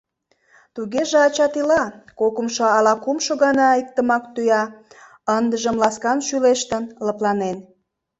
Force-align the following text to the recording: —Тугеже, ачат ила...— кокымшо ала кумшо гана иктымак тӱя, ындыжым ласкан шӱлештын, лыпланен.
—Тугеже, 0.75 1.17
ачат 1.27 1.53
ила...— 1.61 1.83
кокымшо 2.19 2.63
ала 2.77 2.93
кумшо 3.03 3.33
гана 3.43 3.67
иктымак 3.81 4.23
тӱя, 4.33 4.63
ындыжым 5.37 5.75
ласкан 5.81 6.19
шӱлештын, 6.27 6.83
лыпланен. 7.05 7.57